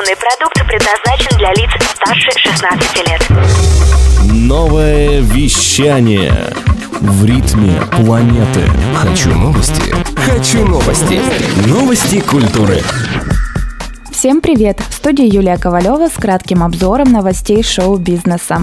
[0.00, 3.22] Информационный продукт предназначен для лиц старше 16 лет.
[4.32, 6.32] Новое вещание
[7.00, 8.62] в ритме планеты.
[8.94, 9.94] Хочу новости.
[10.16, 11.20] Хочу новости.
[11.66, 12.82] Новости культуры.
[14.10, 14.80] Всем привет!
[14.88, 18.62] В студии Юлия Ковалева с кратким обзором новостей шоу-бизнеса.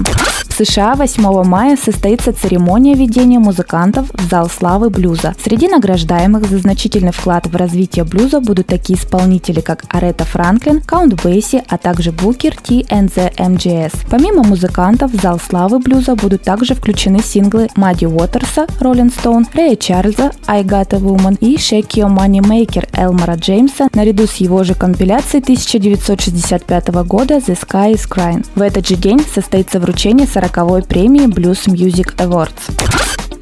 [0.58, 5.36] США 8 мая состоится церемония введения музыкантов в зал славы блюза.
[5.40, 11.22] Среди награждаемых за значительный вклад в развитие блюза будут такие исполнители, как Арета Франклин, Каунт
[11.22, 13.92] Бейси, а также Букер T and the MGS.
[14.10, 19.76] Помимо музыкантов, в зал славы блюза будут также включены синглы Мадди Уотерса, Rolling Stone, Рэя
[19.76, 24.64] Чарльза, I Got a Woman и Shake Your Money Maker Элмора Джеймса наряду с его
[24.64, 28.44] же компиляцией 1965 года The Sky is Crying.
[28.56, 32.87] В этот же день состоится вручение 40 40-й премии Blues Music Awards.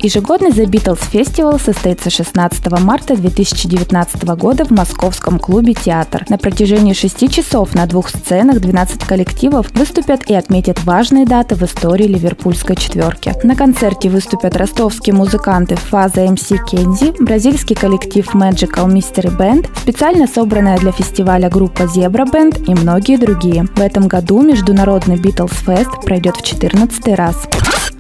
[0.07, 6.25] Ежегодный The Beatles Festival состоится 16 марта 2019 года в московском клубе «Театр».
[6.29, 11.63] На протяжении шести часов на двух сценах 12 коллективов выступят и отметят важные даты в
[11.65, 13.35] истории ливерпульской четверки.
[13.43, 20.79] На концерте выступят ростовские музыканты Фаза МС Кензи, бразильский коллектив Magical Mystery Band, специально собранная
[20.79, 23.65] для фестиваля группа Zebra Band и многие другие.
[23.75, 27.49] В этом году международный Beatles Fest пройдет в 14 раз.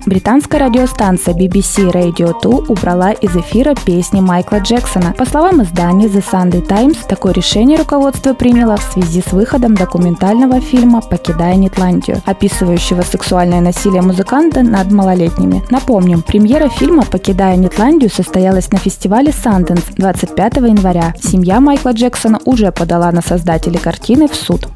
[0.06, 5.12] Британская радиостанция BBC Radio 2 убрала из эфира песни Майкла Джексона.
[5.12, 10.60] По словам издания The Sunday Times, такое решение руководство приняло в связи с выходом документального
[10.60, 15.64] фильма «Покидая Нетландию», описывающего сексуальное насилие музыканта над малолетними.
[15.70, 21.14] Напомним, премьера фильма «Покидая Нетландию» состоялась на фестивале Sundance 25 января.
[21.20, 24.68] Семья Майкла Джексона уже подала на создателей картины в суд.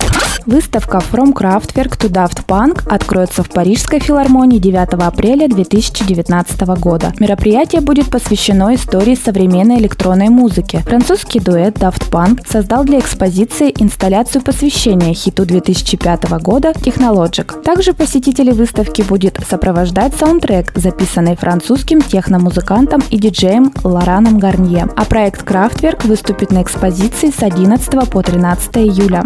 [0.47, 7.13] Выставка From Kraftwerk to Daft Punk откроется в Парижской филармонии 9 апреля 2019 года.
[7.19, 10.79] Мероприятие будет посвящено истории современной электронной музыки.
[10.87, 17.63] Французский дуэт Daft Punk создал для экспозиции инсталляцию посвящения хиту 2005 года Technologic.
[17.63, 24.89] Также посетители выставки будет сопровождать саундтрек, записанный французским техномузыкантом и диджеем Лораном Гарнье.
[24.97, 29.25] А проект Kraftwerk выступит на экспозиции с 11 по 13 июля.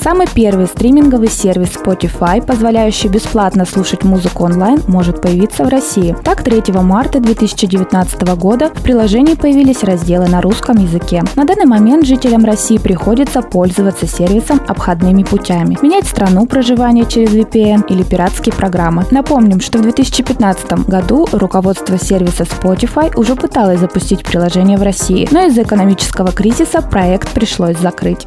[0.00, 0.26] Самый
[0.56, 6.16] первый стриминговый сервис Spotify, позволяющий бесплатно слушать музыку онлайн, может появиться в России.
[6.24, 11.22] Так, 3 марта 2019 года в приложении появились разделы на русском языке.
[11.34, 17.88] На данный момент жителям России приходится пользоваться сервисом обходными путями, менять страну проживания через VPN
[17.88, 19.04] или пиратские программы.
[19.10, 25.44] Напомним, что в 2015 году руководство сервиса Spotify уже пыталось запустить приложение в России, но
[25.48, 28.26] из-за экономического кризиса проект пришлось закрыть.